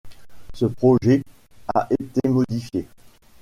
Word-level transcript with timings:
Ce 0.55 0.65
projet 0.65 1.21
a 1.75 1.87
été 1.91 2.27
modifié. 2.27 2.87